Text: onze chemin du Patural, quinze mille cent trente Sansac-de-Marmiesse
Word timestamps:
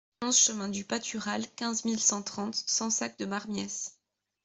onze 0.23 0.35
chemin 0.39 0.67
du 0.67 0.83
Patural, 0.83 1.47
quinze 1.53 1.85
mille 1.85 1.99
cent 1.99 2.23
trente 2.23 2.55
Sansac-de-Marmiesse 2.65 3.99